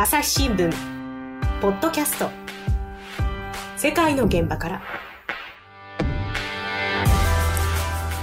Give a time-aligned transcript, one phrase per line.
[0.00, 0.72] 朝日新聞。
[1.60, 2.30] ポッドキャスト。
[3.76, 4.82] 世界の現場から。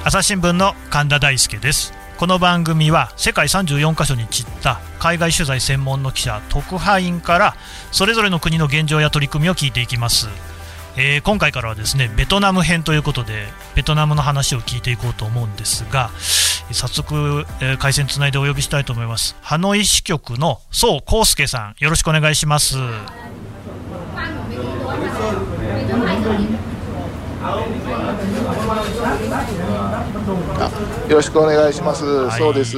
[0.05, 1.91] 朝日新聞の神田大輔です。
[2.17, 7.55] この番組は世界34カ所に散った海外取材専門の記者特派員から
[7.91, 10.29] それぞれの国の現状や取り組みを聞いていきます。
[10.97, 16.09] えー、今回からはですねベトナム編ということでベトナムの話を聞いていこうと思うんですが
[16.71, 22.77] 早速、えー、回線つないでお呼びしたいと思いますハノイ支局の宋康介さんよろしくお願いします
[31.07, 32.03] よろしくお願いします。
[32.03, 32.77] はい、そうです。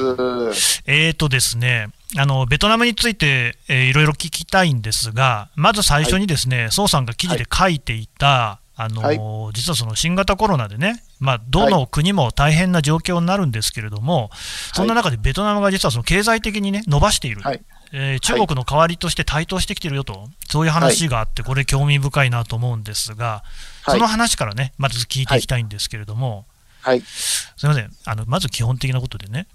[0.86, 9.18] えーとですね、あのベトナムについて、えー、いろいろ聞きたいんですが、まず最初にですね、宋、はい、さんが記事で書いていた、あの、はい、
[9.54, 14.30] 実はその新型コロナでね、まあ、どの国も大変な状況になるんですけれども、
[14.72, 17.60] そんな中でベトナムが実はその経済的にね、伸ばしている、はい、
[17.92, 23.42] えー、中国の代わりとして台頭してきてるよと、そういう話があって、これ、興味深いなと思うんですが、
[23.84, 26.46] その話からね、まず聞いていきたいんですけれども、
[26.80, 27.90] はい、すみません。
[28.04, 29.48] あの、まず基本的なことでね、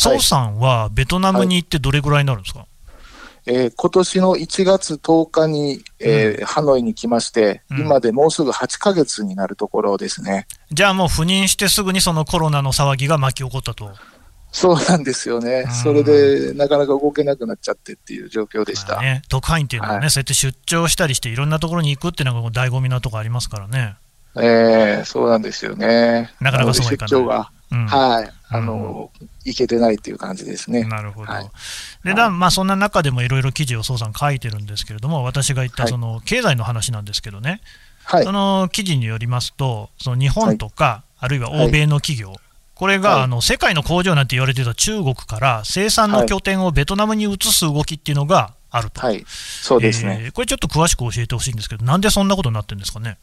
[0.00, 2.68] 宋さんはベトナムに行ってどれぐらいになるんですか、はい、
[3.46, 10.46] えー、今年の1月10日に、えー、うん、ハノイに来まして、うん、今でもうすぐ8か月になるところですね。
[10.72, 13.90] じゃあもう赴任してすぐにそのコロナの騒ぎが巻き起こったと。
[14.52, 23.94] そうなんですよね、それでなかなか動けなくなっちゃってっていう状況でした、まあね、特派員っていうのはね、はい、そうやって出張したりして、いろんなところに行くっていうのが醍醐味なとこありますからね。
[24.36, 26.32] ええー、そうなんですよね。
[26.40, 27.26] なかなかそうはいかない。
[27.26, 30.84] が、うん、はい、あの、うん、いけてないっていう感じですね。
[30.84, 31.32] なるほど。
[31.32, 31.50] はい、
[32.04, 37.60] で、だまあ、そんな中でもいろいろ記事を宋さん書いてるんですけれども、私が言ったその経済の話なんですけどね、
[38.04, 42.34] はい、その記事によりますと、その日本とか、はい、あるいは欧米の企業、
[42.74, 53.18] これが、あの世界の工場なんて言われてた中国から生産の拠点をベトナムに移す動きっていうのがあると、はい、そうですね、えー、これちょっと詳しく教えてほしいんですけど、なんでそんなことになってるんですかね。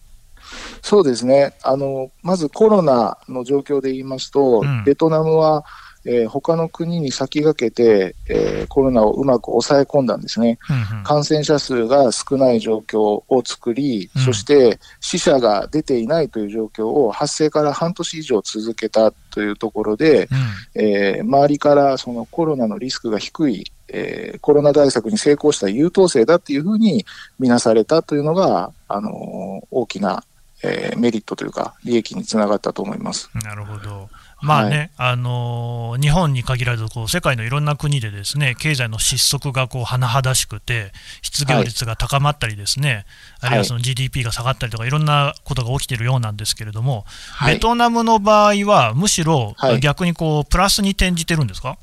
[0.82, 1.54] そうですね。
[1.64, 5.66] あのまずコロナの状況で言いますと、うん、ベトナムは、
[6.06, 20.30] えー、他の国に先駆けて、えー、コロナをうまく抑え込んだんですね、うんうん、感染者数が少ない状況を作り、うん、そして死者が出ていないという状況を発生から半年以上続けたというところで、
[20.76, 27.06] うん、えー、周りからそのコロナのリスクが低いえー、コロナ対策に成功した優等生だっていうふうに
[27.40, 30.24] 見なされたというのが、あのー、大きな
[30.64, 33.30] えー、メリットというか、利益につながったと思います。
[33.36, 34.10] なるほど、
[34.42, 40.92] まあね、はい、あのー、日本に限らずこう、世界のいろんな国でですね経済の失速がこう甚だしくて、
[41.22, 43.04] 失業率が高まったり、ですね、はい、
[43.42, 51.78] あるいはその GDP が下がったりとか、いろんなことが起きているようなんですけれども、はい、ベトナムの場合は、むしろ逆にこうプラスに転じてるんですか、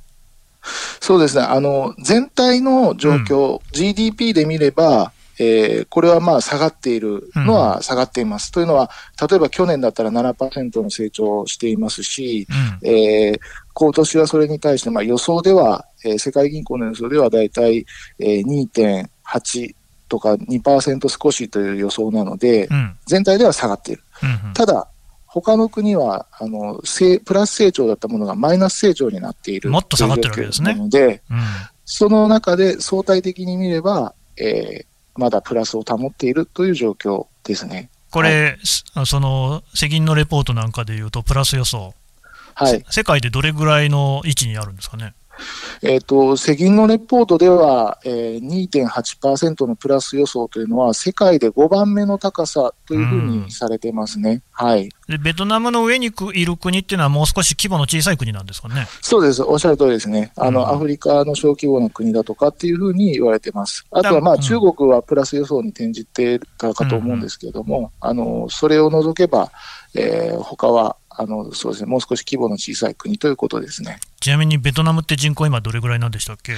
[1.01, 1.45] そうですね。
[1.45, 8.49] あの全体の状況、うん、GDP で見れば、えー、これはまあ下がっているのは下がっています。
[8.49, 8.91] うん、というのは、
[9.29, 12.47] 例えば去年だったら7%の成長をしていますし、
[12.83, 13.41] うん、えー、
[13.73, 17.85] 今年はそれに対してまあ予想では、えー、世界銀行の予想ではだいたい
[18.21, 19.75] 2.8
[20.09, 24.03] とか2%少しという予想なので、うん、全体では下がっている。
[24.23, 24.89] うんうん、ただ、
[25.27, 26.81] 他の国はあの
[27.25, 30.75] プラス成長だったものがマイナス成長になっているもっと下がってるわけですね。
[30.77, 31.39] ので、うん、
[31.85, 34.87] その中で相対的に見れば、えー、
[35.17, 37.91] まだプラスを保っているという状況ですね。
[38.11, 38.59] これ、
[38.95, 41.95] はい、その世銀のレポートなんかでいうと、プラス予想、
[42.55, 45.15] はい、世界でどれぐらいの位置にあるんですかね？
[45.83, 58.87] えーと、世銀のレポートでは、えー、2.8%のプラス予想というのは、世界で5番目の高さというふうにされてますね、はい、でベトナムの上にいる国っていうのは、もう少し規模の小さい国なんですかね。
[59.03, 63.85] そうです、おっしゃる通りですね、あの、うん、アフリカの小規模の国だとかっていうふうに言われてます。
[63.91, 69.51] あとは、まあ、中国はプラス予想に転じてたかと思うんですけれども、うんうん、あのそれを除けば、
[69.95, 73.99] えー、他はあのそうですね、もう少し規模の小さい国ということですね。
[74.21, 76.55] ちなみにベトナムって人口、今、どれぐらいなんでしたっけ、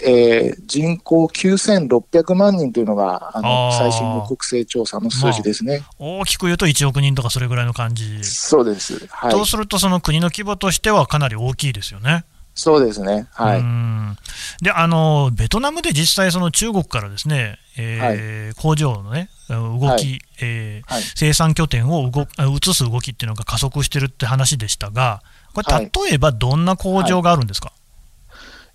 [0.00, 12.24] えー、人口9600万人というのがあの最新の国勢調査の数字ですね、まあ、大きく言うと1億人とかそれぐらいの感じ、そうです、はい、そうすると、その国の規模としてはかなり大きいですよね。
[12.54, 22.22] そうですね、はい、であのベトナムで実際、その中国からですね、えー、はい、工場の、ね、動き、はい、えーはい、生産拠点を動
[22.56, 25.22] 移す動きっていうのが加速してるって話でしたが、
[25.52, 27.72] これ、例えばどんな工場があるんですか、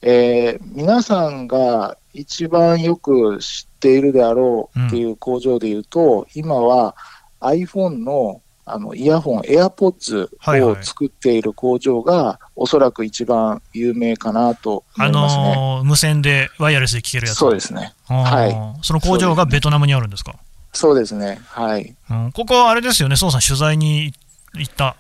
[0.02, 6.96] えー、皆さんが一番よく知っているであろうっていう工場でいうと、うん、今は
[7.40, 17.38] iPhone のあのイヤホン、エアポッズを作っている工場が、はいはい、おそらく一番有名かなと思いますね、あのー、無線でワイヤレスで聞けるやつ。
[17.38, 20.36] そうですね、はい、その工場がベトナムにあるんですか？
[20.74, 24.14] そうですね、はい、うん、ここ、あれですよね、宋さん、取材に
[24.54, 24.96] 行った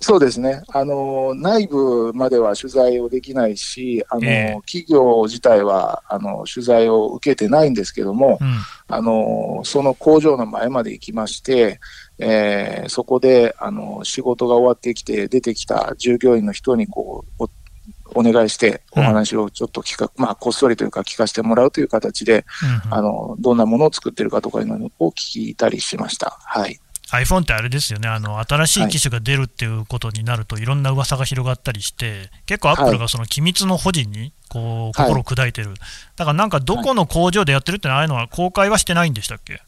[0.00, 0.62] そうですね。
[0.68, 11.80] あの、内部までは取材をできないし、あの、えー、企業自体は、あの、取材を受けてないんですけども、うん、あの、その工場の前まで行きまして、
[12.18, 17.44] えー、そこで、あの、仕事が終わってきて、出てきた従業員の人に、こう、
[18.14, 22.46] お願いして、お話をちょっと聞か、うん、まあ、こっそりというか聞かせてもらうという形で、
[22.84, 26.38] うんうん、あの、どんなものを作ってるかとかいうのを聞いたりしました。
[26.40, 26.78] はい。
[27.10, 35.78] iPhone ってあれですよね、あの新しい機種が出るっていうことになると、はい、いろんな噂が広がったりして、結構アップルがその機密の保持にこう心を砕いてる、はい、
[36.16, 39.62] だからなんかどこの工場でやってるってああいうのは公開はしてないんでしたっけ？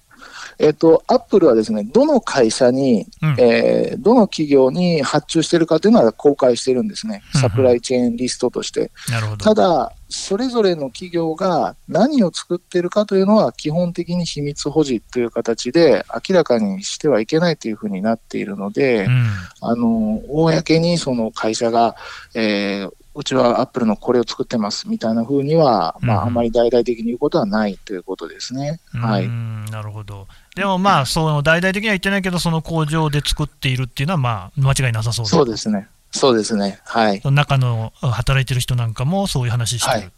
[0.59, 8.91] えっ、と、アップルはですね、どの会社に、うん、えー、どの企業に発注してるかというのは公開してるんですね、サプライチェーンリストとして。
[9.09, 9.45] なるほど。
[9.45, 19.27] ただ、それぞれの企業が何を作ってるかというのは基本的に秘密保持という形で明らかにしてはいけないというふうになっているので、うん、
[19.61, 21.95] あの公にその会社が、
[22.35, 28.81] えー、うちはアップルのこれを作ってますみたいなふうには、まあ、あんまり大々的に言うことはないということですね。
[28.93, 29.29] はい、
[29.71, 30.27] なるほど。
[30.57, 35.89] でもまあ、その大々的には言ってないけど、その工場で作っているっていうのは、まあ、間違いなさそうそうですね。
[36.13, 36.81] そうですね。
[36.85, 37.21] はい。
[37.25, 39.99] 中の働いてる人なんかもそういう話してる。
[40.01, 40.13] はい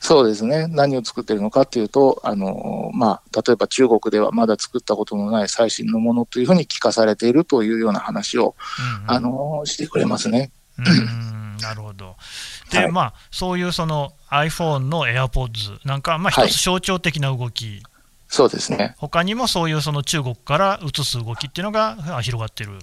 [0.00, 0.66] そうですね。
[0.66, 8.54] 何を作ってるのかっていうと、あの、まあ、例えば中国ではまだ作ったことのない最新のものというふうに聞かされているというような話を、
[8.98, 10.50] うんうん、あの、してくれますね。
[10.76, 12.16] うんなるほど。
[12.70, 17.82] で、はい、まあ、そういうその iPhone の AirPods なんか、まあ、一つ象徴的な動き、はい、
[18.28, 18.94] そうですね。
[18.98, 22.78] 他にもそういうその中国から移す動きっていうのが広がってる。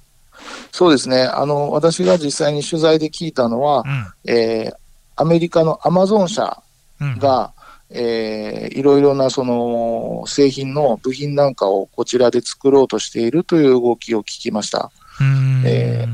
[0.72, 1.24] そうですね。
[1.24, 3.84] あの、私が実際に取材で聞いたのは、
[4.26, 4.76] うん、えー、
[5.16, 6.62] アメリカのアマゾン社
[7.00, 7.54] が、
[7.90, 14.92] うん、えー、いろいろなその製品の部品なんかをこちらで作ろうとしているという動きを聞きました。
[15.66, 16.08] え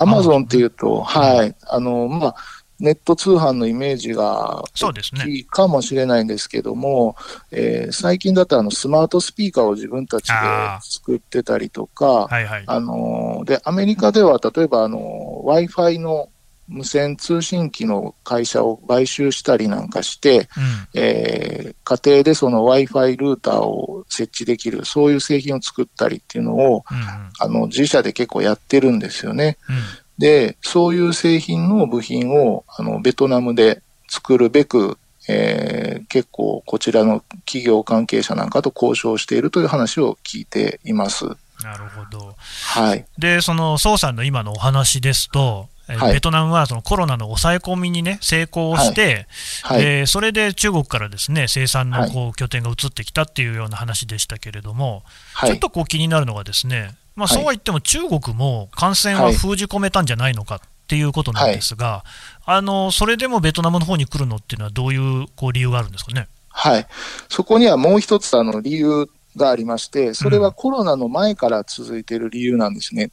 [0.00, 2.34] アマゾンっていうと、はい、あの、まあ、
[2.80, 7.16] ネット通販のイメージが大きいかもしれないんですけども、
[7.52, 10.34] ねえー、最近だとあのスマートスピーカーを自分たちで
[10.82, 16.30] 作ってたりとか、はいはい、あのでアメリカでは例えば Wi-Fi の
[16.70, 20.48] 無線通信機の会社を買収したりなんかして、
[20.94, 26.96] うん、えー、家庭でその Wi-Fi ルーターを設置できる、そういう製品を作ったりっていうのを、うん、
[27.40, 29.58] あの自社で結構やってるんですよね。
[29.68, 29.76] うん、
[30.20, 41.24] で、そういう製品の部品をあのベトナムで作るべく、えー、結構こちらの企業関係者なんかと交渉しているという話を聞いています。
[41.64, 42.34] なるほど。
[42.66, 43.06] はい。
[43.18, 49.26] で、その、宋さんの今のお話ですと、はい、ベトナムはそのコロナの抑え込みに、ね、成功して、
[49.62, 55.02] はいはい、それで中国からですね生産のこう拠点が移ってきたっていうような話でしたけれども、
[55.44, 62.02] ちょっとこう気になるのが、ですね、まあ、そうは言っても中国も感染は封じ込めたんじゃないのかっていうことなんですが、
[62.44, 66.26] あのそれでもベトナムの方に来るのっていうのは、どういうこう理由があるんですかね？
[66.48, 66.86] はい、
[67.28, 73.12] そこにはもう一つあの理由がありまして、それはコロナの前から続いている理由なんですね。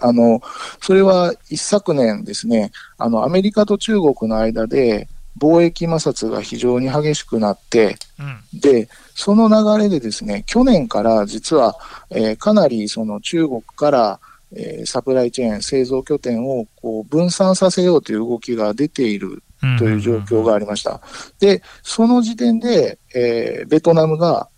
[0.00, 0.42] あの
[0.82, 5.08] それは一昨年ですね、あのアメリカと中国の間で
[5.38, 11.76] 貿易摩擦が非常に激しくなって、うん、でその流れでですね去年から実は、
[12.10, 14.20] えー、かなりその中国から、
[14.56, 19.42] えー、サプライチェーン、製造拠点をこう分散させようという動きが出ている
[19.78, 21.00] という状況がありました。
[21.40, 24.48] で、その時点で、えー、ベトナムが、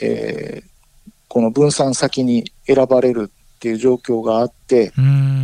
[0.00, 4.92] えー、この分散先に選ばれるっていう状況があって、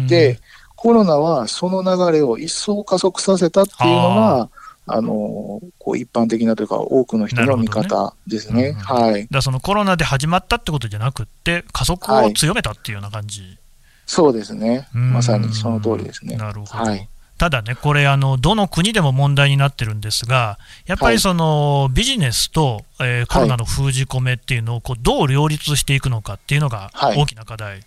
[0.07, 0.39] で、
[0.77, 4.49] コロナはその流れを一層加速させたっていうのが、
[4.89, 8.63] あのこう一般的なというか、多くの人の見方ですね。
[8.63, 13.59] ねうん、はい、だそのコロナで始まったってことじゃなくて、加速を強めたっていうような感じ、はい、
[14.07, 16.37] そうですね、まさにその通りですね。
[16.37, 17.09] なるほど、はい。
[17.39, 27.83] ただね、これあの、どの国でも問題になってるんですが、やっぱりその、はい、ビジネスと、えー、コロナの封じ込めっていうのをこうどう両立していくのかっていうのが大きな課題。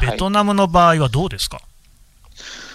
[0.00, 1.66] ベトナムの場合はどうですか、はい、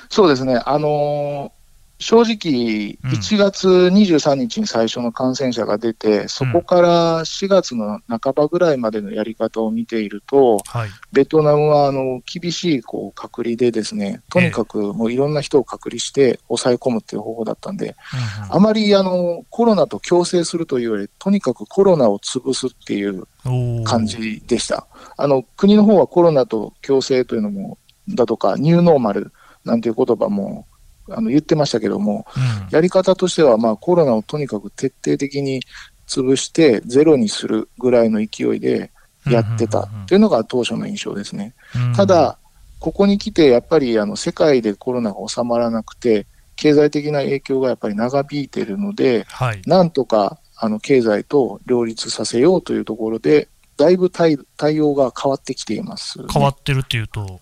[0.10, 1.52] そうですね、あの
[1.98, 17.94] 正直、1月23日に最初の感染者が出て、うん、そこから4月の半ばぐらいまでのやり方を見ていると、はい、ベトナムはあの厳しいこう隔離で、ですねとにかくもういろんな人を隔離して抑え込むっていう方法だったんで、え
[18.50, 23.25] あまりあのコロナと共生するというより、とにかくコロナを潰すっていう
[23.84, 24.88] 感じでした。
[25.18, 27.78] あの国の方はコロナと共生というのも
[28.10, 29.32] だとか、ニューノーマル
[29.64, 30.68] なんていう言葉も
[31.10, 35.62] あの言ってましたけども、うん、やり方としては、まあ、コロナをとにかく徹底的に
[36.08, 38.92] 潰してゼロにするぐらいの勢いで
[39.26, 41.54] やってたっていうのが当初の印象ですね。
[41.76, 42.38] うん、ただ、
[42.80, 57.42] ここに来てやっぱりあの世界でコロナが収まらなくて、経済的な影響がやっぱり長引いているので、はい、なんとかあの経済と両立させようというところで、だいぶ対対応が変わってきています、ね、変わってるっていうと。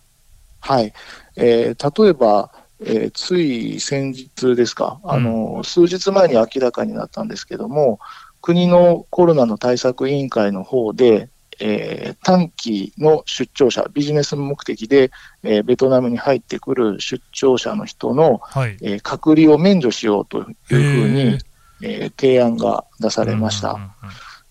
[0.60, 0.94] はい。
[1.36, 2.50] えー、例えば、
[2.86, 8.00] えー、つい先日ですか、あの、うん、数日前に明らかになったんですけども、
[8.42, 15.12] 国のコロナの対策委員会の方で、えー、短期の出張者、ビジネス目的で、
[15.44, 21.40] えー、ベトナムに入ってくる出張者の人の、はい、えー、隔離を免除しようというふうに、
[21.86, 23.78] え提案が出されました。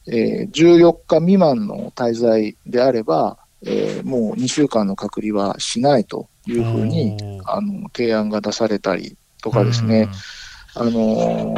[0.06, 10.08] え14日未満の滞在であれば、えもう2週間の隔離はしないというふうにあの提案が出されたりとかですね、
[10.74, 11.54] あの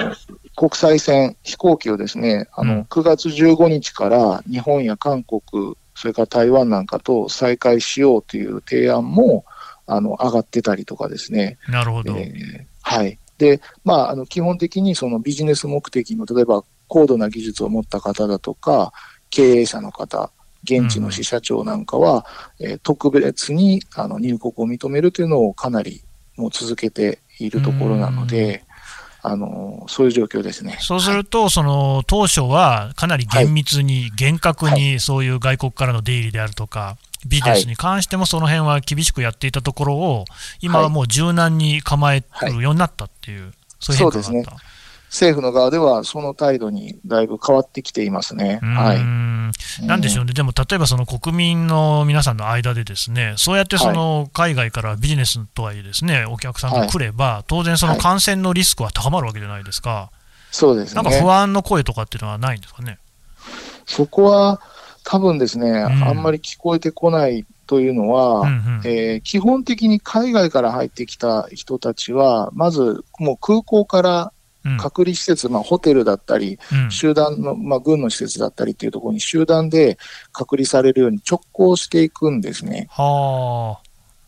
[0.57, 9.45] 国際線、飛行機をですね、あの9月15日から日本や韓国、それから台湾なんかと再開しようという提案も
[9.87, 11.59] あの上がってたりとかですね。
[11.69, 12.17] なるほど。
[12.17, 13.19] えー、はい。
[13.39, 18.93] で、まあ、あの基本的にそのビジネス目的の、例えば高度な技術を持った方だとか、
[19.31, 20.31] 経営者の方、
[20.65, 22.27] 現地の支社長なんかは、
[22.59, 26.03] うん、えー、特別にあの入国を認めるというのをかなり
[26.37, 28.65] もう続けているところなので、
[29.27, 30.77] あのそういう状況ですね。
[30.81, 40.25] そうすると、はい、その当初はかなり厳密に、厳格にそういう外国からの出入りであるとか、ビジネスに関してもその辺は厳しくやっていたところを、
[40.61, 44.74] 今はもう柔軟に構えるようになったっていう、そういう変化があった。
[45.15, 48.59] 政府の側ではその態度にだいぶ変わってきていますね。
[48.63, 48.95] は
[49.81, 60.11] い、なんでしょうね、でも例えばその国民の皆さんの間で、ですねそうやってその海外からビジネスとはいえ、ですねお客さんが来れば、当然、その感染のリスクは高まるわけじゃないですか、
[60.51, 62.99] そうです、ね、なんか不安の声とかっていうのはないんですかね？
[63.87, 64.61] そこは
[65.05, 74.33] 多分ですね、あんまり聞こえてこないというのは、うんうん、えー、基本的に海外から入ってきた人たちは、まずもう空港から
[74.79, 76.59] 隔離施設、まあ、ホテルだったり、
[76.91, 79.99] 集団の、まあ、軍の施設だったりっていうところに集団で
[80.33, 82.89] 隔離されるように直行していくんですね。
[82.91, 83.79] は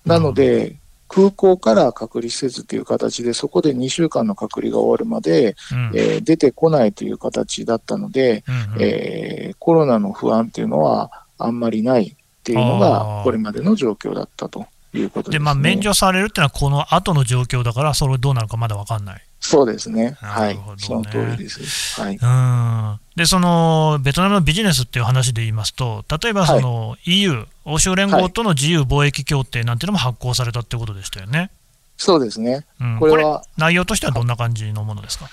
[0.05, 0.77] なので、
[1.09, 19.23] 空港から隔離施設という形で、そこで2週間の隔離が終わるまで、うん、えー、出てこないという形だったので、うんうん、えー、コロナの不安っていうのはあんまりないっていうのが、これまでの状況だったということで、ね、まあ、免除されるっていうのは、この後の状況だから、それどうなるかまだ分かんない。
[19.41, 20.17] そうですね。
[20.21, 20.59] はい。
[20.79, 22.01] その通りです。
[22.01, 22.17] はい。
[22.17, 23.01] うん。
[23.17, 31.51] で、その、ベトナムのビジネスっていう話で言いますと、例えばその、はい、EU、欧州連合との自由貿易協定なんていうのも発行されたってことでしたよね。
[31.97, 32.67] そうですね。
[32.81, 35.29] うん、これは内容としてはどんな感じのものですか？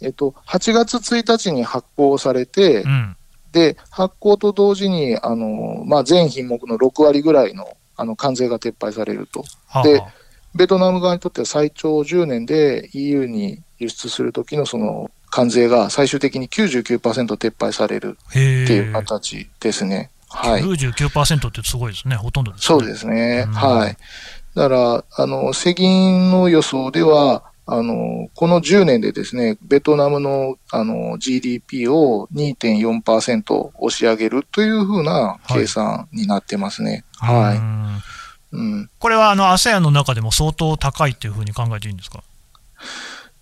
[0.00, 3.16] えっと、8月1日に発行されて、うん、
[3.52, 9.44] で、発行と同時に、あの、まあ、全品目の6割ぐらいの、あの、関税が撤廃されると。
[9.66, 10.02] はあ、で、
[10.54, 17.00] ベトナム側にとっては最長10年で EU に輸出するときのその関税が最終的に99%
[17.36, 20.10] 撤廃されるっていう形ですね。
[20.28, 20.62] はい。
[20.62, 22.16] 99%ってすごいですね。
[22.16, 22.66] ほとんどですね。
[22.66, 23.46] そうですね。
[23.52, 23.96] はい。
[24.54, 37.04] だから、あの、世銀の予想では、あの、この10年でですね、ベトナムのあの GDP を2.4%押し上げるというふうな計算になってますね。
[37.18, 37.34] はい。
[37.34, 37.58] はい
[38.50, 42.22] うん、これはあの ASEAN の中でも相当高いというふうに考えていいんですか？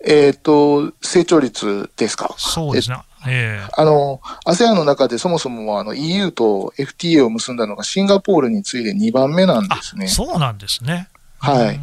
[0.05, 2.35] えっ、と、成長率ですか？
[2.37, 2.99] そうですね。
[3.29, 10.09] えー、あの、ASEAN の中でそもそもあの EU と FTA を結んだのがシンガポールに次いで2番目なんですね。
[10.09, 11.09] そうなんですね。
[11.39, 11.81] はい。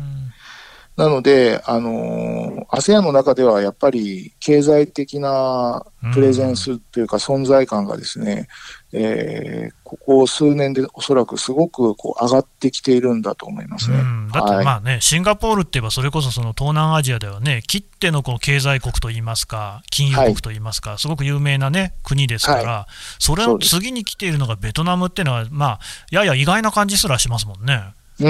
[0.95, 5.83] なので、あの、ASEAN の中ではやっぱり経済的な
[6.13, 8.47] プレゼンスというか存在感がですね、
[8.91, 13.97] えー、ここ数年でおそらくすごくこう上がってきているんだと思いますね。
[14.31, 25.79] だってまあね、はい、シンガポールって言えば、それこそその東南アジアではね、切ってのこの経済国といいますか、金融国といいますか、はい、すごく有名なね、国ですから、はい、それの次に来ているのがベトナムっていうのは、まあ、
[26.12, 27.81] やや意外な感じすらしますもんね。
[28.20, 28.29] う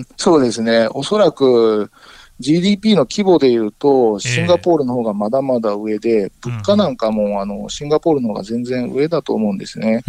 [0.00, 0.88] ん、そうですね。
[0.90, 1.90] おそらく、
[2.40, 10.02] GDP の規模でいうと、シンガポールの方がまだまだ上で、物価なんかも、あの、シンガポールの方が全然上だと思うんですね。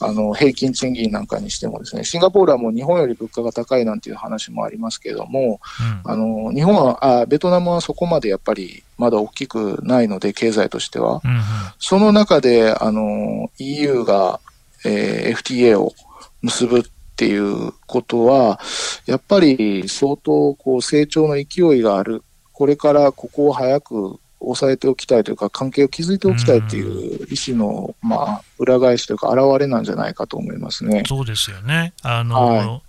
[0.00, 5.60] あの、平均賃金なんかにしてもですね、シンガポールはもう日本より物価が高いなんていう話もありますけども、
[6.04, 11.20] あの、日本は、あベトナムはそこまでやっぱりまだ大きくないので、経済としては。
[11.80, 14.38] その中で、あの、EU が、
[14.84, 15.92] えー、FTA を
[16.42, 16.84] 結ぶ
[17.22, 18.58] っていうことは、
[19.06, 22.24] やっぱり相当こう成長の勢いがある。
[22.52, 31.04] これからここを早く抑えておきたいというか、関係を築いておきたいっていう意思の、まあ、裏返しというか、表れなんじゃないかと思いますね。
[31.06, 31.92] そうですよね。
[32.02, 32.82] あの、はい、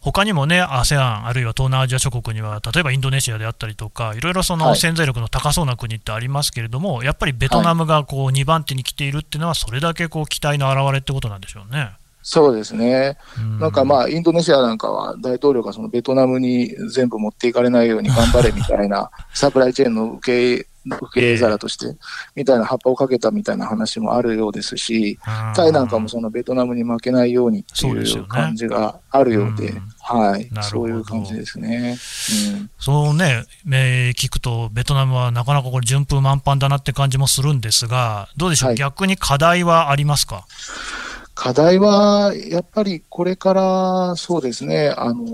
[0.00, 11.90] 他にもね、ASEAN、あるいは東南アジア諸国には、例えばインドネシアであったりとか、いろいろその潜在力の高そうな国ってありますけれども、はい、やっぱりベトナムがこう2番手に来ているっていうのは、それだけこう期待の表れってことなんでしょうね。
[12.26, 13.18] そうですね。
[13.60, 21.96] なんかまあ、インドネシアなんかは大統領がそのベトナムに全部持っていかれないように頑張れみたいな サプライチェーンの受け受け入れ皿として、
[22.34, 25.18] みたいな葉っぱをかけたみたいな話もあるようですし、
[25.54, 31.96] タイなんかもそのベトナムに負けないようにっていう感じがあるようで、はい、そういう感じですね。
[32.52, 40.46] うん、そうね、えー、聞くと、ベトナムはなかなかこれ、順風満帆だなって感じもするんですが、どうでしょう、はい、逆に課題はありますか？
[41.34, 45.24] 課題は、やっぱりこれからそうですね、あの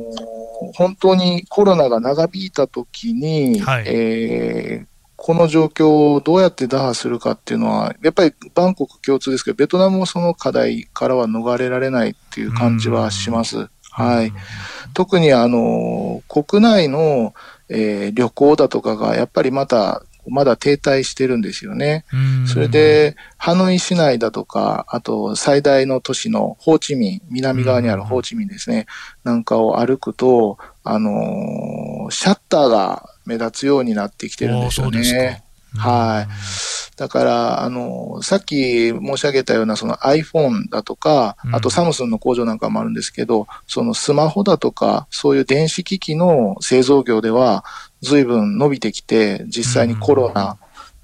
[0.74, 13.68] 本当にコロナが長引いたときに、はい、えー、この状況をどうやって打破するかっていうのは、やっぱりバンコク共通ですけど、ベトナムもその課題からは逃れられないっていう感じはします。
[13.90, 14.32] はい。
[14.94, 17.34] 特にあの、国内の、
[17.68, 22.04] えー、旅行だとかがやっぱりまたまだ停滞してるんですよね。
[22.46, 28.86] それで、ハノイ市内だとか、あと最大の都市のホーチミン、南側にあるホーチミンですね、
[29.24, 35.42] なんかを歩くと、あのー、シャッターが目立つようになってきてるんですよね。
[35.76, 36.32] はい。
[37.00, 47.64] だから、あの、さっき申し上げたようなその iPhone だとか、あとサムスンの工場なんかもあるんですけど、そのスマホだとか、そういう電子機器の製造業では、
[48.02, 50.58] 随分伸びてきて、実際にコロナ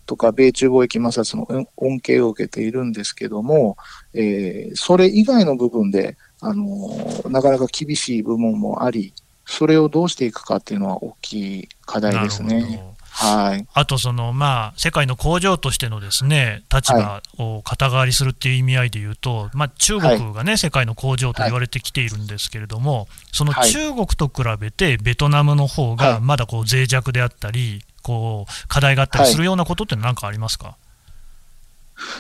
[0.04, 3.78] とか米中貿易摩擦の恩恵を受けているんですけども、
[4.12, 6.66] えー、それ以外の部分で、あの
[7.30, 9.14] なかなか厳しい部分もあり、
[9.46, 12.82] それをどうしていくかっていうのは大きい課題ですね。
[13.18, 30.76] はい、あとその、まあ、世界の工場としてのですね立場を肩代わりするっていう意味合いでいうと、まあ、中国がね、はい、世界の工場と言われてきているんですけれども、その中国と比べて、ベトナムの方がまだこう脆弱であったり、こう課題があったりするようなことって何かありますか、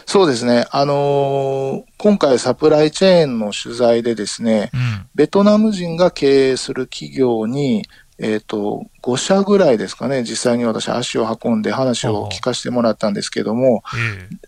[0.06, 0.66] そうですね。
[0.70, 7.84] あのー、今回サプライチェーンの取材でですね、うん、ベトナム人が経営する企業に、
[8.18, 13.82] えっ、ー、と、5社ぐらいですかね、実際に私足を運んで話を聞かせてもらったんですけども、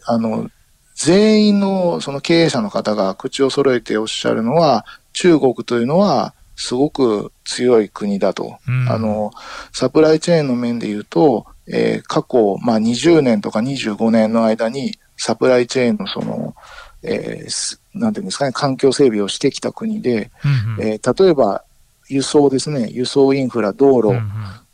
[0.06, 0.50] あの、
[0.94, 8.58] 全員のその経営者の方が口を揃えておっしゃるのは、中国というのはすごく強い国だと。
[8.66, 9.30] うん、あの、
[9.72, 16.54] サプライチェーンの面で言うと、えー、過去、まあ、20年とか25年の間に、サプライチェーンのその、
[17.02, 21.64] えー、なんていうんですかね、環境整備をしてきた国で、うんうん、えー、例えば、
[22.08, 24.20] 輸送ですね、輸送インフラ、道路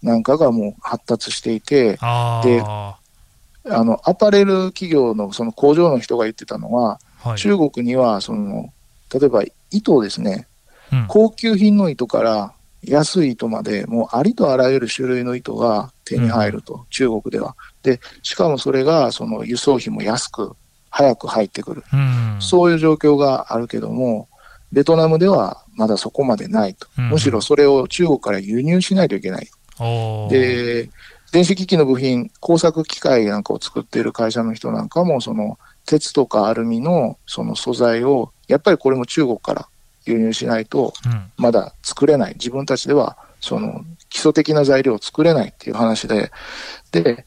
[0.03, 2.63] なんかがもう発達していて、うんうん、で、
[3.71, 8.73] あの、アパレル企業のその工場の人が言ってたのは、はい、中国には、その、
[9.13, 10.47] 例えば糸ですね、
[10.93, 17.57] うん、高級品の糸から安い糸まで、もうありとあらゆる種類の糸が手に入ると、うん、中国では。
[17.83, 20.55] で、しかもそれが、その輸送費も安く、
[20.91, 24.29] 早く入ってくる、うん、そういう状況があるけども、
[24.73, 26.87] ベトナムではまだそこまでないと。
[26.97, 29.49] むしろそれを中国から輸入しないといけない。
[30.31, 30.91] で、
[31.33, 39.69] 電子機器の部品、工作機械なんかを作っている会社の人なんかも、その鉄とかアルミのその素材を、やっぱりこれも中国から
[40.05, 40.93] 輸入しないと、
[41.37, 42.35] まだ作れない。
[42.35, 46.31] 自分たちでは、その基礎的な材料を作れないっていう話で、
[46.93, 47.27] で、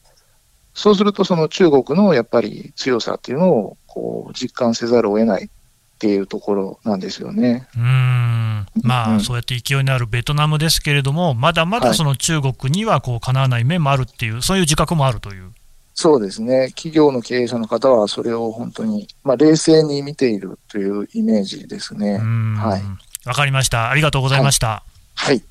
[0.74, 5.50] そうするとその中国のやっぱり強さっていうのをこう実感せざるを得ない
[5.98, 7.66] っていうところなんですよね。
[7.76, 8.66] うん。
[8.82, 15.50] まあ、うん、そうやって勢いのあるベトナムですけれども、まだまだその中国にはこうかなわない面もあるっていう、そういう自覚もあるという。
[15.94, 22.18] そうですね、企業の経営者の方は、それを本当に、まあ、冷静に見ているというイメージですね。
[22.18, 23.90] はい、わかりました。
[23.90, 24.68] ありがとうございました。
[24.68, 25.42] はい、はい。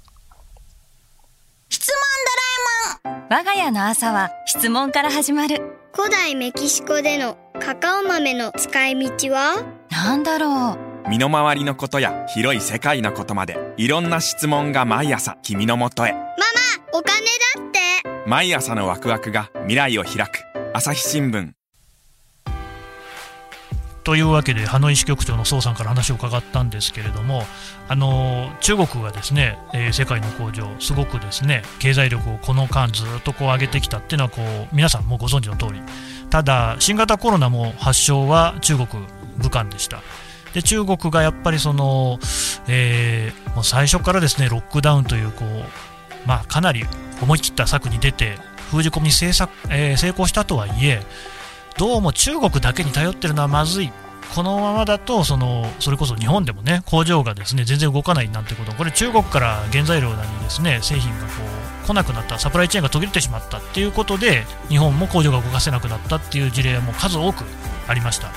[1.67, 1.95] 質問
[3.03, 3.27] ドラえもん。
[3.29, 5.62] 我が家の朝は質問から始まる。
[5.93, 9.76] 古代メキシコでのカカオ豆の使い道は？
[9.97, 11.10] なんだろう。
[11.10, 16.12] 身の回りのことや広い世界のことまでいろんな質問が毎朝君のもとへ。
[16.12, 16.29] ママ
[16.93, 18.29] お金だって。
[18.29, 20.43] 毎朝のワクワクが未来を開く。
[20.73, 21.53] 朝日新聞。
[24.03, 27.43] というわけで、ハノイ支局長の宋さんから話を伺ったんですけれども、
[27.89, 35.81] あの中国がですね、えー、世界の工場、すごくですね経済力をこの間、ずっとこう上げてきたっていうのはこう、皆さんもご存知の通り、
[36.29, 38.88] ただ、新型コロナも発祥は中国、
[39.38, 40.02] 武漢でした。
[40.54, 42.19] で中国がやっぱりその、
[42.67, 46.86] えー、もう最初からですねロックダウンというこう、まあ、かなり
[47.21, 48.38] 思い切った策に出て
[48.71, 51.02] 封じ込みに成作、えー、成功したとはいえ
[51.78, 53.91] どうも中国だけに頼ってるのはまずい。
[54.36, 58.73] このままだとそのそれこそ日本でもね工場がですね全然動かないなんてこと。
[58.73, 61.28] これ中国から原材料にですね製品がこ
[61.84, 67.45] う来なくなったサプライチェーンが途切れてしまったっていうことで日本も工場が動かせなくなったっていう事例も数多く
[67.88, 68.30] ありました。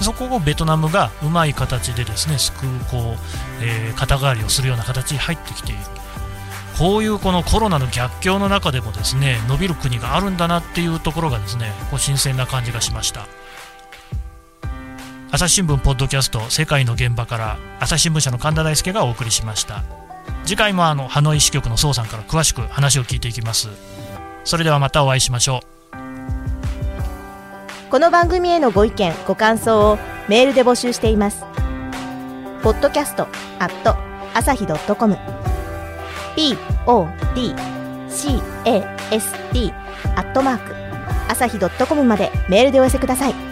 [0.00, 5.80] そこをベトナムがうまい形でですね救うこう、えー、肩代わりをするような形に入ってきている。
[6.78, 13.26] こういうこのコロナの逆境の中でもですね伸びる国があるんだなっていうところがですねこう新鮮な感じがしました。
[15.30, 19.82] 朝日新聞ポッドキャスト世界の現場から朝日新聞社の神田大輔がお送りしました。
[20.44, 23.68] 次回もあのハノイ支局の宋さんから詳しく話を聞いていきます。
[24.44, 25.77] それではまたお会いしましょう。
[27.90, 29.98] この番組へのご意見ご感想を
[30.28, 31.42] メールで募集しています
[32.62, 33.26] podcast
[33.58, 33.96] at
[34.34, 35.16] 朝日 .com
[38.10, 39.72] podcast
[40.16, 40.74] アットマーク
[41.30, 43.47] 朝日 .com までメールでお寄せください。